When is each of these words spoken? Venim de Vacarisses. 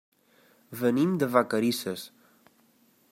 Venim 0.79 1.13
de 1.23 1.29
Vacarisses. 1.35 2.07